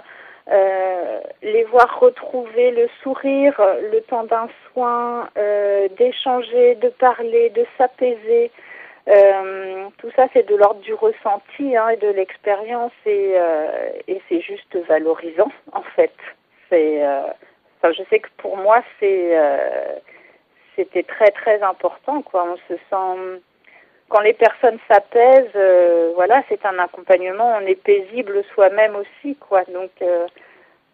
Euh, 0.50 1.20
les 1.42 1.64
voir 1.64 2.00
retrouver 2.00 2.72
le 2.72 2.88
sourire, 3.02 3.54
le 3.92 4.00
temps 4.00 4.24
d'un 4.24 4.48
soin, 4.66 5.28
euh, 5.36 5.88
d'échanger, 5.98 6.74
de 6.76 6.88
parler, 6.88 7.50
de 7.50 7.64
s'apaiser. 7.76 8.50
Euh, 9.08 9.88
tout 9.98 10.10
ça, 10.16 10.26
c'est 10.32 10.48
de 10.48 10.56
l'ordre 10.56 10.80
du 10.80 10.94
ressenti 10.94 11.76
hein, 11.76 11.90
et 11.90 11.96
de 11.96 12.08
l'expérience 12.08 12.92
et, 13.04 13.34
et 14.08 14.20
c'est 14.28 14.40
juste 14.40 14.76
valorisant 14.88 15.52
en 15.72 15.82
fait. 15.82 16.14
C'est, 16.70 17.02
je 17.84 18.02
sais 18.08 18.20
que 18.20 18.28
pour 18.38 18.56
moi, 18.56 18.82
c'est, 18.98 19.36
c'était 20.76 21.02
très 21.02 21.30
très 21.30 21.62
important. 21.62 22.22
Quoi, 22.22 22.44
on 22.44 22.56
se 22.68 22.78
sent 22.90 23.42
quand 24.12 24.20
les 24.20 24.34
personnes 24.34 24.78
s'apaisent, 24.88 25.56
euh, 25.56 26.12
voilà, 26.14 26.42
c'est 26.50 26.60
un 26.66 26.78
accompagnement. 26.78 27.56
On 27.56 27.66
est 27.66 27.82
paisible 27.82 28.42
soi-même 28.54 28.94
aussi, 28.94 29.36
quoi. 29.36 29.62
Donc, 29.72 29.90
euh, 30.02 30.26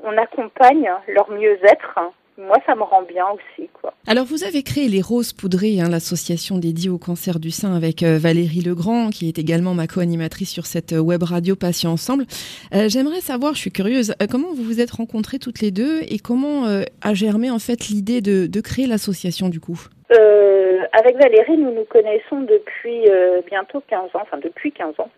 on 0.05 0.17
accompagne 0.17 0.89
leur 1.09 1.29
mieux-être. 1.29 1.99
Moi, 2.39 2.57
ça 2.65 2.77
me 2.77 2.85
rend 2.85 3.03
bien 3.03 3.25
aussi, 3.31 3.69
quoi. 3.73 3.93
Alors, 4.07 4.25
vous 4.25 4.45
avez 4.45 4.63
créé 4.63 4.87
les 4.87 5.03
Roses 5.03 5.33
Poudrées, 5.33 5.81
hein, 5.81 5.89
l'association 5.91 6.59
dédiée 6.59 6.91
au 6.91 6.99
cancer 6.99 7.41
du 7.41 7.51
sein 7.51 7.75
avec 7.75 8.05
euh, 8.05 8.19
Valérie 8.19 8.61
Legrand, 8.61 9.11
qui 9.11 9.27
est 9.27 9.41
également 9.41 9.75
ma 9.75 9.89
co-animatrice 9.89 10.53
sur 10.53 10.67
cette 10.67 10.93
web 10.93 11.25
radio 11.25 11.57
Patients 11.57 11.91
Ensemble. 11.91 12.25
J'aimerais 12.71 13.21
savoir, 13.21 13.55
je 13.55 13.59
suis 13.59 13.73
curieuse, 13.73 14.15
comment 14.31 14.55
vous 14.55 14.63
vous 14.63 14.81
êtes 14.81 14.93
rencontrées 14.93 15.41
toutes 15.41 15.61
les 15.61 15.73
deux 15.73 16.03
et 16.09 16.21
comment 16.21 16.67
a 16.67 17.15
germé 17.15 17.51
en 17.51 17.59
fait 17.59 17.89
l'idée 17.89 18.21
de, 18.21 18.47
de 18.47 18.61
créer 18.61 18.87
l'association 18.87 19.49
du 19.49 19.59
coup? 19.59 19.81
Euh, 20.13 20.58
avec 20.93 21.17
Valérie, 21.17 21.57
nous 21.57 21.73
nous 21.73 21.85
connaissons 21.85 22.41
depuis 22.41 23.09
euh, 23.09 23.41
bientôt 23.47 23.83
15 23.89 24.15
ans, 24.15 24.21
enfin 24.23 24.39
depuis 24.39 24.73
15 24.73 24.99
ans. 25.01 25.11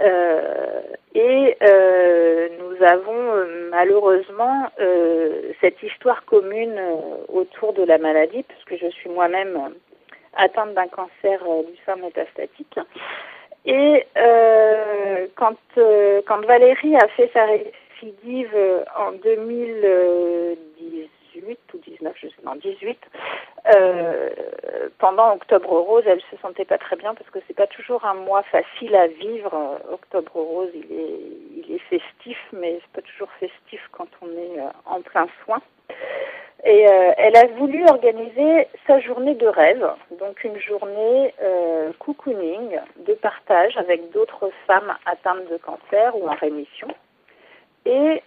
Euh, 0.00 0.80
et 1.14 1.56
euh, 1.62 2.48
nous 2.58 2.82
avons 2.84 3.32
euh, 3.34 3.68
malheureusement 3.70 4.70
cette 5.60 5.82
histoire 5.82 6.24
commune 6.24 6.80
autour 7.28 7.72
de 7.74 7.84
la 7.84 7.98
maladie, 7.98 8.42
puisque 8.42 8.82
je 8.82 8.90
suis 8.90 9.10
moi-même 9.10 9.74
atteinte 10.36 10.74
d'un 10.74 10.88
cancer 10.88 11.38
du 11.40 11.76
sein 11.84 11.96
métastatique. 11.96 12.78
Et 13.64 14.06
quand, 15.36 15.56
quand 16.26 16.44
Valérie 16.46 16.96
a 16.96 17.06
fait 17.08 17.30
sa 17.32 17.44
récidive 17.44 18.56
en 18.96 19.12
2018 19.12 21.10
ou 21.74 21.78
19, 21.78 22.14
je 22.20 22.28
sais, 22.28 22.34
non, 22.44 22.54
18, 22.56 22.98
euh, 23.74 24.30
pendant 24.98 25.34
Octobre 25.34 25.70
Rose, 25.70 26.04
elle 26.06 26.20
se 26.30 26.36
sentait 26.40 26.64
pas 26.64 26.78
très 26.78 26.96
bien 26.96 27.14
parce 27.14 27.28
que 27.30 27.38
c'est 27.46 27.56
pas 27.56 27.66
toujours 27.66 28.04
un 28.04 28.14
mois 28.14 28.42
facile 28.44 28.94
à 28.94 29.06
vivre. 29.06 29.80
Octobre 29.92 30.32
Rose, 30.34 30.70
il 30.74 30.92
est, 30.92 31.64
il 31.66 31.74
est 31.74 31.78
festif, 31.78 32.38
mais 32.52 32.80
c'est 32.80 33.02
pas 33.02 33.08
toujours 33.08 33.30
festif 33.40 33.80
quand 33.92 34.08
on 34.20 34.28
est 34.28 34.60
euh, 34.60 34.70
en 34.86 35.00
plein 35.00 35.26
soin. 35.44 35.60
Et 36.64 36.88
euh, 36.88 37.12
elle 37.16 37.36
a 37.36 37.46
voulu 37.58 37.84
organiser 37.88 38.68
sa 38.86 39.00
journée 39.00 39.34
de 39.34 39.48
rêve, 39.48 39.84
donc 40.20 40.44
une 40.44 40.58
journée 40.60 41.34
euh, 41.42 41.90
cocooning, 41.98 42.78
de 43.04 43.14
partage 43.14 43.76
avec 43.76 44.10
d'autres 44.12 44.50
femmes 44.68 44.94
atteintes 45.04 45.50
de 45.50 45.56
cancer 45.56 46.16
ou 46.16 46.28
en 46.28 46.34
rémission. 46.34 46.86
Et 47.84 48.22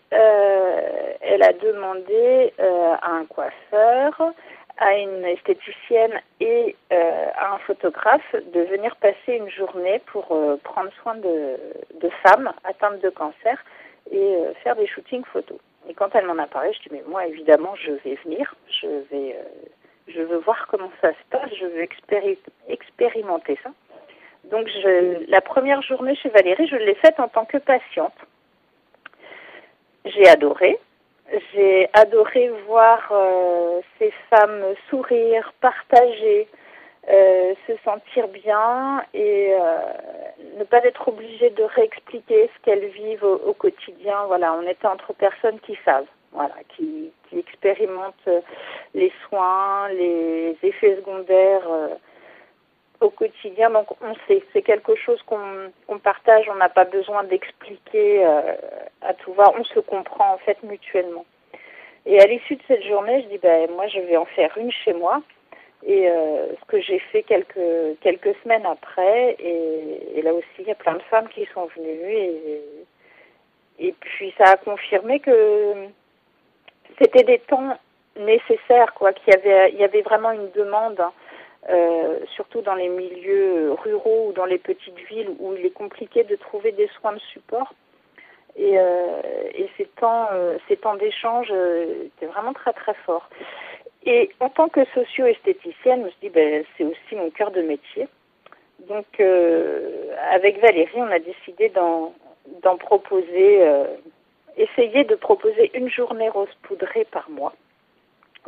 elle 1.36 1.44
a 1.44 1.54
demandé 1.54 2.54
à 2.60 3.12
un 3.12 3.25
coiffeur, 3.25 4.34
à 4.77 4.98
une 4.98 5.24
esthéticienne 5.24 6.20
et 6.39 6.75
euh, 6.92 7.27
à 7.36 7.56
un 7.56 7.58
photographe 7.60 8.36
de 8.54 8.62
venir 8.62 8.96
passer 8.98 9.34
une 9.34 9.50
journée 9.50 10.01
pour 10.08 10.32
euh, 10.32 10.58
prendre 10.63 10.92
soin 11.01 11.15
de, 11.15 11.58
de, 12.01 12.10
femmes 12.24 12.51
atteintes 12.63 13.01
de 13.01 13.10
cancer 13.10 13.63
et 14.12 14.18
euh, 14.18 14.54
faire 14.63 14.75
des 14.75 14.88
shootings 14.88 15.24
photos. 15.32 15.58
Et 15.88 15.94
quand 15.94 16.13
elle 16.13 16.25
m'en 16.25 16.38
a 16.38 16.48
parlé, 16.48 16.74
je 16.74 16.80
dis 16.80 16.89
mais 16.92 17.04
moi 17.08 17.25
évidemment 17.25 17.75
je 17.75 17.92
vais 17.92 18.15
venir, 18.25 18.54
je 18.82 18.88
vais, 19.12 19.36
je 20.08 20.22
veux 20.22 20.38
voir 20.38 20.68
comment 20.68 20.92
ça 21.01 21.12
se 21.12 21.30
passe, 21.30 21.50
je 21.58 21.65
veux 21.65 21.88
expérimenter 22.68 23.58
ça. 23.63 23.70
Donc 24.51 24.68
je, 24.68 25.30
la 25.30 25.42
première 25.42 25.82
journée 25.82 26.15
chez 26.15 26.30
Valérie, 26.30 26.68
je 26.68 26.75
l'ai 26.75 26.96
faite 26.96 27.20
en 27.20 27.27
tant 27.27 27.46
que 27.46 27.58
patiente. 27.58 28.13
J'ai 30.06 30.27
adoré. 30.27 30.80
J'ai 31.53 31.89
adoré 31.94 32.50
voir 32.67 33.00
euh, 33.12 33.82
ces 33.98 34.13
femmes 34.29 34.75
sourire, 34.89 35.53
partager, 35.60 36.48
euh, 37.10 37.53
se 37.65 37.74
sentir 37.84 38.27
bien 38.27 39.03
et 39.13 39.53
euh, 39.53 39.77
ne 40.60 40.63
pas 40.63 40.84
être 40.84 41.08
obligées 41.08 41.50
de 41.50 41.63
réexpliquer 41.63 42.50
ce 42.55 42.62
qu'elles 42.63 42.88
vivent 42.89 43.24
au, 43.24 43.53
quotidien. 43.53 44.25
Voilà, 44.27 44.53
on 44.53 44.67
était 44.67 44.88
entre 44.88 45.13
personnes 45.13 45.60
qui 45.62 45.77
savent, 45.84 46.05
voilà, 46.32 46.55
qui, 46.75 47.12
qui 47.29 47.39
expérimentent 47.39 48.29
les 48.94 49.12
soins, 49.27 49.89
les 49.89 50.55
effets 50.62 50.96
secondaires 50.98 51.67
au 53.02 53.10
quotidien. 53.10 53.70
Donc 53.70 53.88
on 54.02 54.14
sait, 54.28 54.44
c'est 54.54 54.62
quelque 54.62 54.96
chose 54.96 55.22
qu'on 55.24 56.00
partage, 56.00 56.50
on 56.50 56.56
n'a 56.56 56.70
pas 56.70 56.86
besoin 56.86 57.24
d'expliquer 57.24 58.25
euh, 58.25 58.54
à 59.02 59.14
tout 59.14 59.34
va, 59.34 59.52
on 59.58 59.64
se 59.64 59.80
comprend 59.80 60.34
en 60.34 60.38
fait 60.40 60.62
mutuellement. 60.64 61.25
Et 62.06 62.20
à 62.22 62.25
l'issue 62.28 62.56
de 62.56 62.62
cette 62.68 62.84
journée, 62.84 63.24
je 63.24 63.28
dis 63.30 63.38
ben 63.38 63.70
moi 63.72 63.88
je 63.88 64.00
vais 64.00 64.18
en 64.18 64.25
faire 64.25 64.56
une 64.58 64.72
chez 64.72 64.94
moi. 64.94 65.22
Et 65.88 66.10
euh, 66.10 66.48
ce 66.60 66.66
que 66.66 66.82
j'ai 66.82 67.00
fait 67.00 67.24
quelques 67.24 68.00
quelques 68.02 68.36
semaines 68.44 68.66
après, 68.66 69.36
et, 69.40 70.22
là 70.24 70.34
aussi 70.34 70.48
il 70.60 70.66
y 70.66 70.72
a 70.72 70.75
plein 70.75 70.96
de 70.96 71.04
femmes 71.04 71.28
qui 71.30 71.48
sont 71.54 71.68
venues 71.78 72.14
et 72.14 72.62
et 73.78 73.92
puis 74.00 74.34
ça 74.38 74.52
a 74.52 74.58
confirmé 74.58 75.20
que 75.20 75.74
c'était 76.98 77.24
des 77.24 77.40
temps 77.40 77.78
nécessaires 78.18 78.94
quoi, 78.96 79.12
qu'il 79.12 79.34
y 79.34 79.36
avait 79.36 79.72
il 79.74 79.78
y 79.78 79.84
avait 79.84 80.02
vraiment 80.02 80.32
une 80.32 80.50
demande. 80.52 81.00
Hein. 81.00 81.12
Euh, 81.68 82.20
surtout 82.36 82.62
dans 82.62 82.76
les 82.76 82.90
milieux 82.90 83.72
ruraux 83.74 84.28
ou 84.28 84.34
dans 84.34 84.46
les 84.46 84.60
petites 84.60 85.00
villes 85.10 85.32
où 85.40 85.56
il 85.56 85.66
est 85.66 85.72
compliqué 85.72 86.24
de 86.24 86.36
trouver 86.36 86.72
des 86.72 86.88
soins 87.00 87.14
de 87.14 87.20
support. 87.34 87.74
Et, 88.56 88.78
euh, 88.78 89.22
et 89.54 89.68
ces 89.78 89.86
temps, 89.86 90.28
euh, 90.32 90.58
ces 90.68 90.78
temps 90.78 90.96
d'échange 90.96 91.48
euh, 91.52 92.06
étaient 92.06 92.28
vraiment 92.28 92.54
très 92.54 92.72
très 92.74 92.94
forts. 93.06 93.30
Et 94.06 94.30
en 94.40 94.50
tant 94.50 94.70
que 94.70 94.86
socio-esthéticienne, 94.94 96.02
je 96.02 96.06
me 96.06 96.10
suis 96.12 96.20
dit, 96.22 96.30
ben, 96.30 96.64
c'est 96.78 96.84
aussi 96.84 97.16
mon 97.16 97.32
cœur 97.32 97.50
de 97.52 97.62
métier. 97.62 98.08
Donc, 98.88 99.20
avec 100.32 100.60
Valérie, 100.60 100.92
on 100.98 101.10
a 101.10 101.18
décidé 101.18 101.70
d'en 101.70 102.78
proposer, 102.78 103.68
essayer 104.58 105.06
de 105.06 105.16
proposer 105.16 105.72
une 105.74 105.90
journée 105.90 106.30
rose 106.30 106.54
poudrée 106.62 107.06
par 107.06 107.28
mois. 107.32 107.54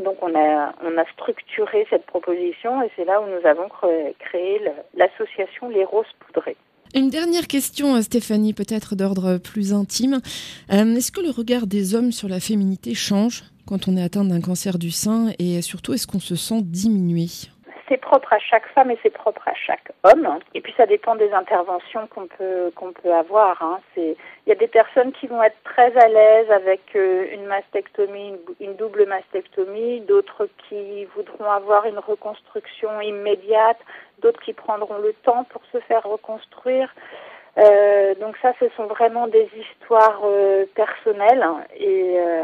Donc 0.03 0.17
on 0.21 0.33
a, 0.35 0.73
on 0.83 0.97
a 0.97 1.05
structuré 1.13 1.87
cette 1.89 2.05
proposition 2.05 2.81
et 2.81 2.91
c'est 2.95 3.05
là 3.05 3.21
où 3.21 3.25
nous 3.25 3.47
avons 3.47 3.69
créé 4.19 4.61
l'association 4.95 5.69
Les 5.69 5.83
Roses 5.83 6.05
Poudrées. 6.19 6.57
Une 6.95 7.09
dernière 7.09 7.47
question, 7.47 7.95
euh, 7.95 8.01
Stéphanie, 8.01 8.53
peut-être 8.53 8.95
d'ordre 8.95 9.37
plus 9.37 9.73
intime. 9.73 10.21
Euh, 10.71 10.95
est-ce 10.95 11.11
que 11.11 11.21
le 11.21 11.31
regard 11.31 11.67
des 11.67 11.95
hommes 11.95 12.11
sur 12.11 12.29
la 12.29 12.39
féminité 12.39 12.93
change 12.93 13.43
quand 13.65 13.87
on 13.87 13.97
est 13.97 14.03
atteint 14.03 14.23
d'un 14.23 14.39
cancer 14.39 14.79
du 14.79 14.91
sein 14.91 15.31
et 15.39 15.61
surtout 15.61 15.93
est-ce 15.93 16.07
qu'on 16.07 16.21
se 16.21 16.35
sent 16.35 16.61
diminué? 16.61 17.27
C'est 17.87 17.97
propre 17.97 18.33
à 18.33 18.39
chaque 18.39 18.67
femme 18.67 18.91
et 18.91 18.97
c'est 19.03 19.09
propre 19.09 19.47
à 19.47 19.53
chaque 19.53 19.91
homme. 20.03 20.39
Et 20.53 20.61
puis 20.61 20.73
ça 20.77 20.85
dépend 20.85 21.15
des 21.15 21.31
interventions 21.31 22.07
qu'on 22.07 22.27
peut 22.27 22.71
qu'on 22.75 22.91
peut 22.91 23.13
avoir. 23.13 23.61
Hein. 23.61 23.79
C'est 23.93 24.15
il 24.45 24.49
y 24.49 24.51
a 24.51 24.55
des 24.55 24.67
personnes 24.67 25.11
qui 25.13 25.27
vont 25.27 25.41
être 25.43 25.61
très 25.63 25.95
à 25.97 26.07
l'aise 26.07 26.51
avec 26.51 26.81
euh, 26.95 27.27
une 27.33 27.45
mastectomie, 27.45 28.33
une, 28.59 28.75
double 28.75 29.05
mastectomie, 29.05 30.01
d'autres 30.01 30.47
qui 30.67 31.05
voudront 31.15 31.49
avoir 31.51 31.85
une 31.85 31.99
reconstruction 31.99 33.01
immédiate, 33.01 33.79
d'autres 34.19 34.41
qui 34.41 34.53
prendront 34.53 34.97
le 34.97 35.13
temps 35.23 35.45
pour 35.45 35.61
se 35.71 35.79
faire 35.79 36.03
reconstruire. 36.03 36.93
Euh, 37.57 38.13
donc 38.15 38.35
ça, 38.41 38.53
ce 38.59 38.69
sont 38.75 38.85
vraiment 38.85 39.27
des 39.27 39.49
histoires 39.57 40.21
euh, 40.23 40.65
personnelles 40.75 41.41
hein, 41.41 41.63
et, 41.75 42.15
euh, 42.17 42.43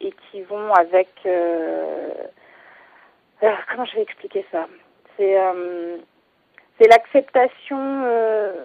et 0.00 0.12
qui 0.30 0.42
vont 0.42 0.72
avec 0.74 1.08
comment 3.40 3.84
je 3.84 3.96
vais 3.96 4.02
expliquer 4.02 4.44
ça? 4.52 4.66
C'est 5.16 5.38
euh, 5.38 5.96
c'est 6.78 6.88
l'acceptation 6.88 7.78
euh, 7.78 8.64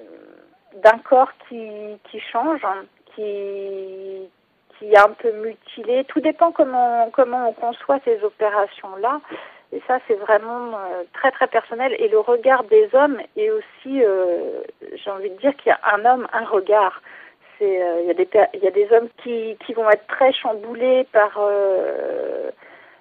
d'un 0.84 0.98
corps 1.00 1.32
qui, 1.48 1.70
qui 2.10 2.20
change, 2.20 2.62
qui, 3.14 4.30
qui 4.78 4.92
est 4.92 4.98
un 4.98 5.12
peu 5.12 5.32
mutilé. 5.32 6.06
Tout 6.06 6.22
dépend 6.22 6.52
comment, 6.52 7.10
comment 7.12 7.50
on 7.50 7.54
conçoit 7.54 8.00
ces 8.06 8.24
opérations-là. 8.24 9.20
Et 9.74 9.82
ça, 9.88 10.00
c'est 10.08 10.16
vraiment 10.16 10.76
euh, 10.76 11.04
très, 11.14 11.32
très 11.32 11.48
personnel. 11.48 11.94
Et 12.00 12.08
le 12.08 12.20
regard 12.20 12.64
des 12.66 12.88
hommes 12.94 13.20
est 13.36 13.50
aussi, 13.50 14.02
j'ai 14.94 15.12
envie 15.12 15.32
de 15.32 15.38
dire 15.40 15.56
qu'il 15.58 15.70
y 15.70 15.72
a 15.72 15.80
un 15.94 16.06
homme, 16.06 16.28
un 16.32 16.46
regard. 16.46 17.02
C'est, 17.58 17.82
il 18.02 18.08
y 18.08 18.12
a 18.12 18.14
des, 18.14 18.30
y 18.62 18.68
a 18.68 18.72
des 18.72 18.88
hommes 18.94 19.10
qui, 19.24 19.58
qui 19.66 19.74
vont 19.74 19.90
être 19.90 20.08
très 20.08 20.32
chamboulés 20.32 21.06
par 21.12 21.38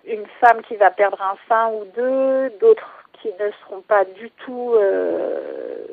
une 0.07 0.27
femme 0.40 0.62
qui 0.62 0.77
va 0.77 0.90
perdre 0.90 1.21
un 1.21 1.37
sein 1.49 1.71
ou 1.73 1.85
deux, 1.97 2.51
d'autres 2.61 3.05
qui 3.21 3.29
ne 3.40 3.51
seront 3.62 3.81
pas 3.81 4.05
du 4.05 4.31
tout, 4.45 4.73
euh, 4.75 5.85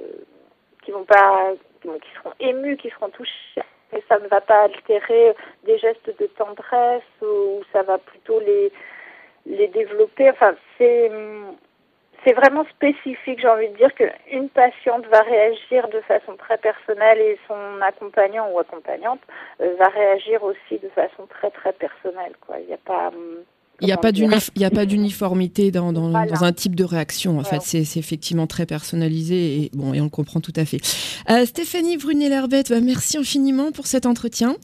qui 0.84 0.92
vont 0.92 1.06
pas, 1.06 1.52
qui 1.82 2.14
seront 2.16 2.34
émus, 2.40 2.78
qui 2.78 2.90
seront 2.90 3.10
touchés. 3.10 3.62
Et 3.94 4.04
ça 4.08 4.20
ne 4.20 4.28
va 4.28 4.42
pas 4.42 4.64
altérer 4.64 5.36
des 5.64 5.78
gestes 5.78 6.18
de 6.18 6.28
tendresse 6.28 7.04
ou 7.22 7.62
ça 7.74 7.84
va 7.84 7.98
plutôt 7.98 8.40
les 8.40 8.72
les 9.46 9.68
développer. 9.68 10.30
Enfin, 10.30 10.54
c'est 10.78 11.12
c'est 12.24 12.34
vraiment 12.34 12.66
spécifique. 12.66 13.40
J'ai 13.40 13.48
envie 13.48 13.70
de 13.70 13.78
dire 13.78 13.94
qu'une 13.96 14.50
patiente 14.50 15.06
va 15.08 15.22
réagir 15.22 15.88
de 15.90 16.00
façon 16.02 16.36
très 16.38 16.58
personnelle 16.58 17.20
et 17.20 17.40
son 17.48 17.82
accompagnant 17.82 18.50
ou 18.52 18.60
accompagnante 18.60 19.22
euh, 19.62 19.74
va 19.80 19.88
réagir 19.88 20.44
aussi 20.44 20.78
de 20.78 20.90
façon 20.90 21.26
très 21.28 21.50
très 21.50 21.74
personnelle. 21.74 22.34
Quoi, 22.46 22.60
il 22.60 22.68
n'y 22.68 22.74
a 22.74 22.78
pas 22.78 23.12
il 23.82 23.88
n'y 23.88 23.94
a, 23.94 23.98
pas 23.98 24.86
d'uniformité 24.86 25.72
dans, 25.72 25.92
dans, 25.92 26.14
un 26.16 26.54
type 26.54 26.76
de 26.76 26.84
réaction. 26.84 27.40
En 27.40 27.44
fait, 27.44 27.62
c'est 27.62 27.98
effectivement 27.98 28.46
très 28.46 28.68
personnalisé 28.68 29.64
et, 29.64 29.72
bon, 29.74 29.94
et 29.94 30.02
on 30.02 30.06
le 30.06 30.10
comprend 30.10 30.40
tout 30.40 30.54
à 30.56 30.66
fait. 30.66 30.80
Euh, 31.30 31.46
Stéphanie 31.46 31.98
Brunet-Lerbette, 31.98 32.70
bah, 32.70 32.80
merci 32.80 33.18
infiniment 33.18 33.72
pour 33.72 33.88
cet 33.88 34.06
entretien. 34.06 34.56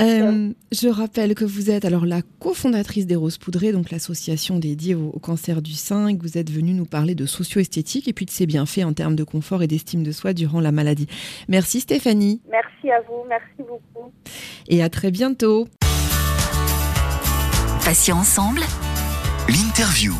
Euh, 0.00 0.50
je 0.72 0.88
rappelle 0.88 1.34
que 1.34 1.44
vous 1.44 1.70
êtes 1.70 1.84
alors 1.84 2.06
la 2.06 2.22
cofondatrice 2.40 3.06
des 3.06 3.16
Roses 3.16 3.38
Poudrées, 3.38 3.72
donc 3.72 3.90
l'association 3.90 4.58
dédiée 4.58 4.94
au, 4.94 5.10
cancer 5.18 5.60
du 5.60 5.72
sein, 5.72 6.08
et 6.08 6.16
que 6.16 6.22
vous 6.22 6.38
êtes 6.38 6.50
venue 6.50 6.74
nous 6.74 6.86
parler 6.86 7.14
de 7.14 7.26
socio-esthétique 7.26 8.06
et 8.06 8.12
puis 8.12 8.26
de 8.26 8.30
ses 8.30 8.46
bienfaits 8.46 8.84
en 8.84 8.92
termes 8.92 9.16
de 9.16 9.24
confort 9.24 9.62
et 9.62 9.66
d'estime 9.66 10.04
de 10.04 10.12
soi 10.12 10.32
durant 10.32 10.60
la 10.60 10.72
maladie. 10.72 11.08
Merci 11.48 11.80
Stéphanie. 11.80 12.40
Merci 12.50 12.90
à 12.90 13.00
vous, 13.00 13.24
merci 13.28 13.58
beaucoup. 13.58 14.12
Et 14.68 14.82
à 14.82 14.88
très 14.88 15.10
bientôt. 15.10 15.66
Patients 17.84 18.14
ensemble. 18.16 18.64
L'interview. 19.46 20.14